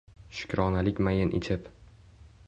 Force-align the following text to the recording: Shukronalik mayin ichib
Shukronalik 0.37 1.01
mayin 1.07 1.33
ichib 1.41 1.69